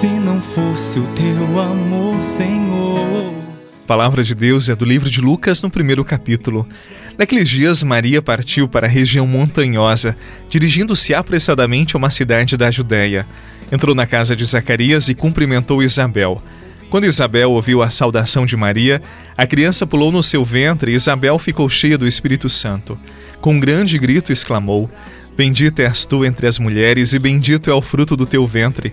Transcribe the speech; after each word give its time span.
Se 0.00 0.06
não 0.06 0.40
fosse 0.40 1.00
o 1.00 1.06
teu 1.08 1.60
amor, 1.60 2.24
Senhor. 2.36 3.34
Palavra 3.84 4.22
de 4.22 4.32
Deus 4.32 4.68
é 4.68 4.76
do 4.76 4.84
livro 4.84 5.10
de 5.10 5.20
Lucas, 5.20 5.60
no 5.60 5.68
primeiro 5.68 6.04
capítulo. 6.04 6.68
Naqueles 7.16 7.48
dias, 7.48 7.82
Maria 7.82 8.22
partiu 8.22 8.68
para 8.68 8.86
a 8.86 8.90
região 8.90 9.26
montanhosa, 9.26 10.16
dirigindo-se 10.48 11.14
apressadamente 11.14 11.96
a 11.96 11.98
uma 11.98 12.10
cidade 12.10 12.56
da 12.56 12.70
Judéia. 12.70 13.26
Entrou 13.72 13.92
na 13.92 14.06
casa 14.06 14.36
de 14.36 14.44
Zacarias 14.44 15.08
e 15.08 15.16
cumprimentou 15.16 15.82
Isabel. 15.82 16.40
Quando 16.90 17.06
Isabel 17.06 17.50
ouviu 17.50 17.82
a 17.82 17.90
saudação 17.90 18.46
de 18.46 18.56
Maria, 18.56 19.02
a 19.36 19.46
criança 19.46 19.84
pulou 19.84 20.12
no 20.12 20.22
seu 20.22 20.44
ventre 20.44 20.92
e 20.92 20.94
Isabel 20.94 21.38
ficou 21.40 21.68
cheia 21.68 21.98
do 21.98 22.06
Espírito 22.06 22.48
Santo. 22.48 22.96
Com 23.40 23.54
um 23.54 23.60
grande 23.60 23.98
grito 23.98 24.32
exclamou: 24.32 24.88
Bendita 25.36 25.82
és 25.82 26.04
tu 26.04 26.24
entre 26.24 26.46
as 26.46 26.58
mulheres, 26.58 27.14
e 27.14 27.18
bendito 27.18 27.70
é 27.70 27.74
o 27.74 27.82
fruto 27.82 28.16
do 28.16 28.26
teu 28.26 28.46
ventre. 28.46 28.92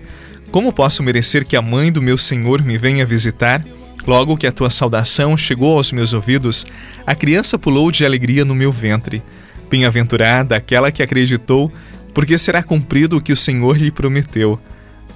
Como 0.50 0.72
posso 0.72 1.02
merecer 1.02 1.44
que 1.44 1.56
a 1.56 1.62
mãe 1.62 1.90
do 1.90 2.00
meu 2.00 2.16
Senhor 2.16 2.62
me 2.62 2.78
venha 2.78 3.04
visitar? 3.04 3.64
Logo 4.06 4.36
que 4.36 4.46
a 4.46 4.52
tua 4.52 4.70
saudação 4.70 5.36
chegou 5.36 5.76
aos 5.76 5.90
meus 5.90 6.12
ouvidos, 6.12 6.64
a 7.06 7.14
criança 7.14 7.58
pulou 7.58 7.90
de 7.90 8.06
alegria 8.06 8.44
no 8.44 8.54
meu 8.54 8.70
ventre. 8.70 9.22
Bem-aventurada 9.68 10.54
aquela 10.54 10.92
que 10.92 11.02
acreditou, 11.02 11.72
porque 12.14 12.38
será 12.38 12.62
cumprido 12.62 13.16
o 13.16 13.20
que 13.20 13.32
o 13.32 13.36
Senhor 13.36 13.76
lhe 13.76 13.90
prometeu. 13.90 14.58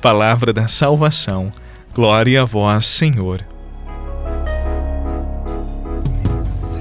Palavra 0.02 0.52
da 0.52 0.66
salvação. 0.66 1.52
Glória 1.94 2.42
a 2.42 2.44
vós, 2.44 2.84
Senhor. 2.84 3.44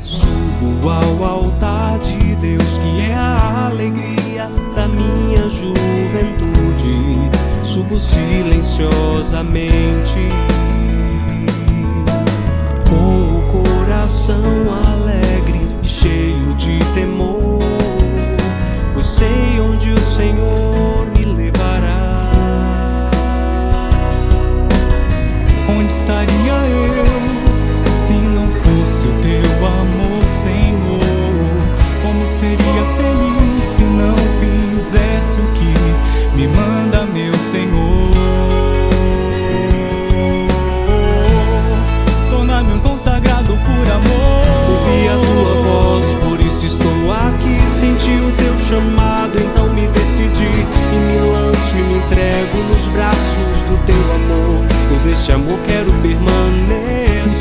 Subo 0.01 0.89
ao 0.89 1.23
altar 1.23 1.99
de 1.99 2.35
Deus, 2.35 2.77
que 2.77 3.01
é 3.01 3.13
a 3.13 3.67
alegria 3.67 4.49
da 4.75 4.87
minha 4.87 5.47
juventude 5.49 6.49
subo 7.69 7.99
silenciosamente 8.79 9.68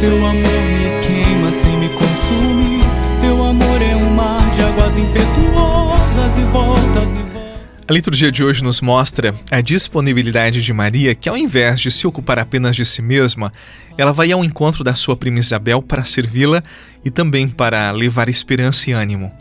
Teu 0.00 0.14
amor 0.24 0.32
me 0.32 1.06
queima 1.06 1.52
sem 1.52 1.76
me 1.76 1.88
consumir. 1.88 2.84
Teu 3.20 3.42
amor 3.42 3.82
é 3.82 3.96
um 3.96 4.10
mar 4.10 4.48
de 4.52 4.62
águas 4.62 4.96
impetuosas 4.96 6.38
e 6.38 6.44
voltas. 6.52 7.28
A 7.88 7.92
liturgia 7.92 8.30
de 8.30 8.44
hoje 8.44 8.62
nos 8.62 8.80
mostra 8.80 9.34
a 9.50 9.60
disponibilidade 9.60 10.62
de 10.62 10.72
Maria, 10.72 11.14
que 11.16 11.28
ao 11.28 11.36
invés 11.36 11.80
de 11.80 11.90
se 11.90 12.06
ocupar 12.06 12.38
apenas 12.38 12.76
de 12.76 12.84
si 12.84 13.02
mesma, 13.02 13.52
ela 13.96 14.12
vai 14.12 14.30
ao 14.30 14.44
encontro 14.44 14.84
da 14.84 14.94
sua 14.94 15.16
prima 15.16 15.38
Isabel 15.38 15.82
para 15.82 16.04
servi-la 16.04 16.62
e 17.04 17.10
também 17.10 17.48
para 17.48 17.90
levar 17.90 18.28
esperança 18.28 18.90
e 18.90 18.92
ânimo. 18.92 19.32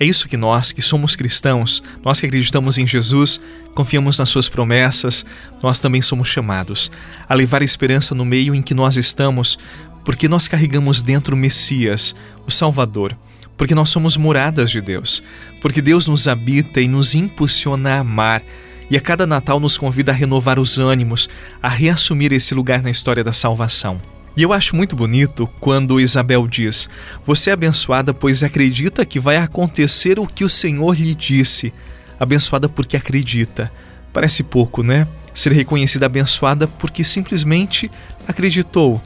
É 0.00 0.06
isso 0.06 0.26
que 0.26 0.38
nós, 0.38 0.72
que 0.72 0.80
somos 0.80 1.14
cristãos, 1.14 1.82
nós 2.02 2.18
que 2.18 2.24
acreditamos 2.24 2.78
em 2.78 2.86
Jesus, 2.86 3.38
confiamos 3.74 4.18
nas 4.18 4.30
suas 4.30 4.48
promessas, 4.48 5.26
nós 5.62 5.78
também 5.78 6.00
somos 6.00 6.26
chamados 6.26 6.90
a 7.28 7.34
levar 7.34 7.60
esperança 7.60 8.14
no 8.14 8.24
meio 8.24 8.54
em 8.54 8.62
que 8.62 8.72
nós 8.72 8.96
estamos, 8.96 9.58
porque 10.04 10.28
nós 10.28 10.48
carregamos 10.48 11.02
dentro 11.02 11.34
o 11.34 11.38
Messias, 11.38 12.14
o 12.46 12.50
Salvador 12.50 13.16
porque 13.60 13.74
nós 13.74 13.90
somos 13.90 14.16
moradas 14.16 14.70
de 14.70 14.80
Deus, 14.80 15.22
porque 15.60 15.82
Deus 15.82 16.06
nos 16.06 16.26
habita 16.26 16.80
e 16.80 16.88
nos 16.88 17.14
impulsiona 17.14 17.96
a 17.96 17.98
amar, 17.98 18.42
e 18.90 18.96
a 18.96 19.00
cada 19.02 19.26
Natal 19.26 19.60
nos 19.60 19.76
convida 19.76 20.12
a 20.12 20.14
renovar 20.14 20.58
os 20.58 20.78
ânimos, 20.78 21.28
a 21.62 21.68
reassumir 21.68 22.32
esse 22.32 22.54
lugar 22.54 22.82
na 22.82 22.88
história 22.88 23.22
da 23.22 23.34
salvação. 23.34 24.00
E 24.34 24.42
eu 24.42 24.54
acho 24.54 24.74
muito 24.74 24.96
bonito 24.96 25.46
quando 25.60 26.00
Isabel 26.00 26.48
diz: 26.48 26.88
Você 27.26 27.50
é 27.50 27.52
abençoada, 27.52 28.14
pois 28.14 28.42
acredita 28.42 29.04
que 29.04 29.20
vai 29.20 29.36
acontecer 29.36 30.18
o 30.18 30.26
que 30.26 30.42
o 30.42 30.48
Senhor 30.48 30.96
lhe 30.98 31.14
disse. 31.14 31.70
Abençoada 32.18 32.66
porque 32.66 32.96
acredita. 32.96 33.70
Parece 34.10 34.42
pouco, 34.42 34.82
né? 34.82 35.06
Ser 35.34 35.52
reconhecida 35.52 36.06
abençoada 36.06 36.66
porque 36.66 37.04
simplesmente 37.04 37.90
acreditou. 38.26 39.02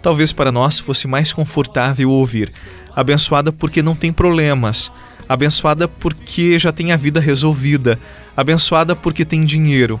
Talvez 0.00 0.32
para 0.32 0.52
nós 0.52 0.78
fosse 0.78 1.06
mais 1.06 1.32
confortável 1.32 2.10
ouvir: 2.10 2.52
abençoada 2.94 3.52
porque 3.52 3.82
não 3.82 3.94
tem 3.94 4.12
problemas, 4.12 4.92
abençoada 5.28 5.88
porque 5.88 6.58
já 6.58 6.72
tem 6.72 6.92
a 6.92 6.96
vida 6.96 7.20
resolvida, 7.20 7.98
abençoada 8.36 8.94
porque 8.94 9.24
tem 9.24 9.44
dinheiro. 9.44 10.00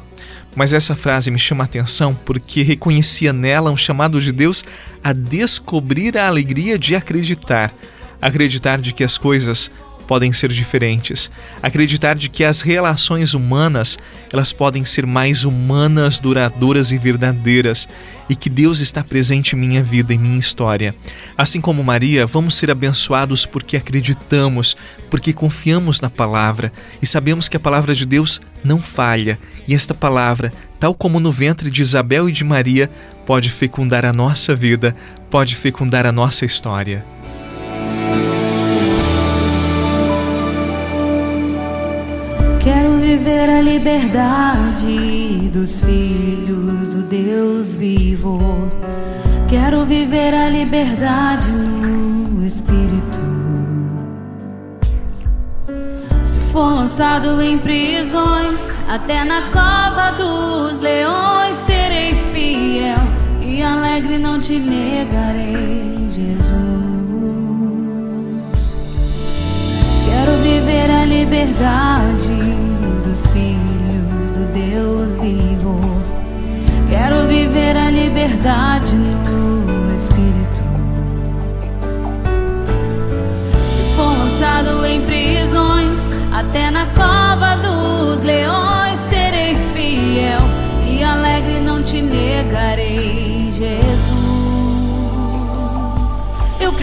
Mas 0.54 0.72
essa 0.72 0.96
frase 0.96 1.30
me 1.30 1.38
chama 1.38 1.64
a 1.64 1.66
atenção 1.66 2.14
porque 2.24 2.62
reconhecia 2.62 3.32
nela 3.32 3.70
um 3.70 3.76
chamado 3.76 4.20
de 4.20 4.32
Deus 4.32 4.64
a 5.04 5.12
descobrir 5.12 6.16
a 6.16 6.26
alegria 6.26 6.78
de 6.78 6.96
acreditar, 6.96 7.72
acreditar 8.20 8.80
de 8.80 8.92
que 8.92 9.04
as 9.04 9.18
coisas 9.18 9.70
podem 10.08 10.32
ser 10.32 10.48
diferentes. 10.48 11.30
Acreditar 11.62 12.16
de 12.16 12.30
que 12.30 12.42
as 12.42 12.62
relações 12.62 13.34
humanas, 13.34 13.98
elas 14.32 14.54
podem 14.54 14.84
ser 14.84 15.06
mais 15.06 15.44
humanas, 15.44 16.18
duradouras 16.18 16.90
e 16.90 16.98
verdadeiras, 16.98 17.86
e 18.28 18.34
que 18.34 18.48
Deus 18.48 18.80
está 18.80 19.04
presente 19.04 19.54
em 19.54 19.58
minha 19.58 19.82
vida, 19.82 20.14
em 20.14 20.18
minha 20.18 20.38
história. 20.38 20.94
Assim 21.36 21.60
como 21.60 21.84
Maria, 21.84 22.26
vamos 22.26 22.54
ser 22.54 22.70
abençoados 22.70 23.44
porque 23.44 23.76
acreditamos, 23.76 24.76
porque 25.10 25.32
confiamos 25.32 26.00
na 26.00 26.08
palavra 26.08 26.72
e 27.02 27.06
sabemos 27.06 27.48
que 27.48 27.56
a 27.56 27.60
palavra 27.60 27.94
de 27.94 28.06
Deus 28.06 28.40
não 28.64 28.80
falha, 28.80 29.38
e 29.68 29.74
esta 29.74 29.94
palavra, 29.94 30.52
tal 30.80 30.94
como 30.94 31.20
no 31.20 31.30
ventre 31.30 31.70
de 31.70 31.82
Isabel 31.82 32.28
e 32.28 32.32
de 32.32 32.44
Maria, 32.44 32.90
pode 33.26 33.50
fecundar 33.50 34.06
a 34.06 34.12
nossa 34.12 34.56
vida, 34.56 34.96
pode 35.30 35.54
fecundar 35.54 36.06
a 36.06 36.12
nossa 36.12 36.46
história. 36.46 37.04
Viver 43.08 43.48
a 43.48 43.62
liberdade 43.62 45.48
dos 45.50 45.80
filhos 45.80 46.90
do 46.90 47.02
Deus 47.04 47.74
vivo. 47.74 48.68
Quero 49.48 49.86
viver 49.86 50.34
a 50.34 50.50
liberdade 50.50 51.50
no 51.50 52.44
Espírito. 52.44 53.18
Se 56.22 56.38
for 56.52 56.74
lançado 56.74 57.40
em 57.40 57.56
prisões, 57.56 58.68
até 58.86 59.24
na 59.24 59.40
cova 59.52 60.10
dos 60.10 60.78
leões, 60.80 61.56
serei 61.56 62.14
fiel 62.14 62.98
e 63.40 63.62
alegre 63.62 64.18
não 64.18 64.38
te 64.38 64.58
negarei, 64.58 66.06
Jesus. 66.10 66.58
Quero 70.04 70.32
viver 70.42 70.90
a 70.90 71.06
liberdade 71.06 71.87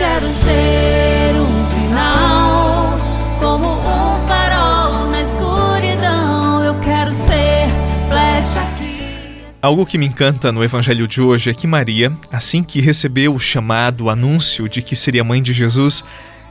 quero 0.06 0.32
ser 0.32 1.36
um 1.36 1.66
sinal, 1.66 2.96
como 3.40 3.74
um 3.74 4.28
farol 4.28 5.10
na 5.10 5.22
escuridão. 5.22 6.64
Eu 6.64 6.76
quero 6.80 7.12
ser 7.12 7.68
flecha 8.08 8.62
que. 8.78 9.50
Algo 9.62 9.86
que 9.86 9.98
me 9.98 10.06
encanta 10.06 10.52
no 10.52 10.64
evangelho 10.64 11.08
de 11.08 11.22
hoje 11.22 11.50
é 11.50 11.54
que 11.54 11.66
Maria, 11.66 12.16
assim 12.32 12.64
que 12.64 12.80
recebeu 12.80 13.34
o 13.34 13.40
chamado, 13.40 14.06
o 14.06 14.10
anúncio 14.12 14.70
de 14.70 14.84
que 14.84 14.96
seria 14.96 15.24
mãe 15.24 15.42
de 15.42 15.54
Jesus, 15.54 16.04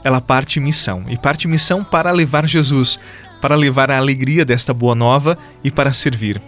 ela 0.03 0.19
parte 0.19 0.59
missão. 0.59 1.05
E 1.07 1.17
parte 1.17 1.47
missão 1.47 1.81
para 1.81 2.11
levar 2.11 2.45
Jesus, 2.45 2.99
para 3.41 3.55
levar 3.55 3.89
a 3.89 3.97
alegria 3.97 4.43
desta 4.43 4.73
boa 4.73 4.95
nova 4.95 5.37
e 5.63 5.71
para 5.71 5.93
servir. 5.93 6.41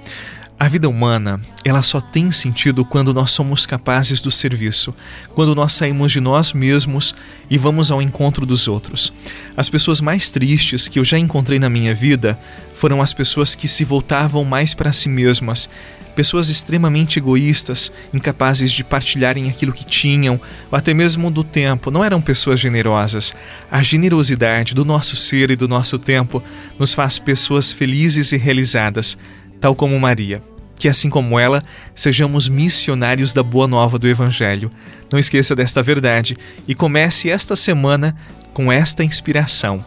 A 0.59 0.67
vida 0.67 0.89
humana, 0.89 1.39
ela 1.63 1.83
só 1.83 2.01
tem 2.01 2.31
sentido 2.31 2.83
quando 2.83 3.13
nós 3.13 3.29
somos 3.29 3.67
capazes 3.67 4.19
do 4.19 4.31
serviço, 4.31 4.91
quando 5.35 5.53
nós 5.53 5.73
saímos 5.73 6.11
de 6.11 6.19
nós 6.19 6.51
mesmos 6.51 7.13
e 7.47 7.59
vamos 7.59 7.91
ao 7.91 8.01
encontro 8.01 8.43
dos 8.43 8.67
outros. 8.67 9.13
As 9.55 9.69
pessoas 9.69 10.01
mais 10.01 10.31
tristes 10.31 10.87
que 10.87 10.97
eu 10.97 11.03
já 11.03 11.15
encontrei 11.19 11.59
na 11.59 11.69
minha 11.69 11.93
vida 11.93 12.39
foram 12.73 13.03
as 13.03 13.13
pessoas 13.13 13.53
que 13.53 13.67
se 13.67 13.85
voltavam 13.85 14.43
mais 14.43 14.73
para 14.73 14.91
si 14.91 15.07
mesmas, 15.07 15.69
pessoas 16.15 16.49
extremamente 16.49 17.19
egoístas, 17.19 17.91
incapazes 18.11 18.71
de 18.71 18.83
partilharem 18.83 19.51
aquilo 19.51 19.71
que 19.71 19.85
tinham, 19.85 20.41
ou 20.71 20.75
até 20.75 20.91
mesmo 20.91 21.29
do 21.29 21.43
tempo, 21.43 21.91
não 21.91 22.03
eram 22.03 22.19
pessoas 22.19 22.59
generosas. 22.59 23.35
A 23.69 23.83
generosidade 23.83 24.73
do 24.73 24.83
nosso 24.83 25.15
ser 25.15 25.51
e 25.51 25.55
do 25.55 25.67
nosso 25.67 25.99
tempo 25.99 26.41
nos 26.79 26.95
faz 26.95 27.19
pessoas 27.19 27.71
felizes 27.71 28.31
e 28.31 28.37
realizadas, 28.37 29.15
tal 29.59 29.75
como 29.75 29.99
Maria. 29.99 30.41
Que 30.77 30.87
assim 30.87 31.09
como 31.09 31.39
ela, 31.39 31.63
sejamos 31.95 32.47
missionários 32.47 33.33
da 33.33 33.41
boa 33.41 33.67
nova 33.67 33.97
do 33.97 34.07
Evangelho. 34.07 34.71
Não 35.11 35.17
esqueça 35.17 35.55
desta 35.55 35.81
verdade 35.81 36.37
e 36.67 36.75
comece 36.75 37.29
esta 37.29 37.55
semana 37.55 38.15
com 38.53 38.71
esta 38.71 39.03
inspiração. 39.03 39.83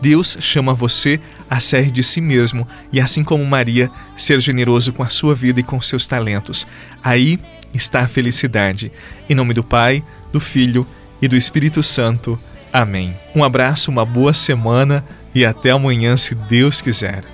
Deus 0.00 0.36
chama 0.40 0.74
você 0.74 1.18
a 1.48 1.60
ser 1.60 1.90
de 1.90 2.02
si 2.02 2.20
mesmo 2.20 2.68
e, 2.92 3.00
assim 3.00 3.24
como 3.24 3.44
Maria, 3.44 3.90
ser 4.14 4.38
generoso 4.38 4.92
com 4.92 5.02
a 5.02 5.08
sua 5.08 5.34
vida 5.34 5.60
e 5.60 5.62
com 5.62 5.80
seus 5.80 6.06
talentos. 6.06 6.66
Aí 7.02 7.38
está 7.72 8.00
a 8.00 8.08
felicidade. 8.08 8.92
Em 9.28 9.34
nome 9.34 9.54
do 9.54 9.64
Pai, 9.64 10.04
do 10.32 10.40
Filho 10.40 10.86
e 11.22 11.28
do 11.28 11.36
Espírito 11.36 11.82
Santo. 11.82 12.38
Amém. 12.72 13.16
Um 13.34 13.42
abraço, 13.42 13.90
uma 13.90 14.04
boa 14.04 14.32
semana 14.32 15.04
e 15.34 15.44
até 15.44 15.70
amanhã, 15.70 16.16
se 16.16 16.34
Deus 16.34 16.82
quiser. 16.82 17.33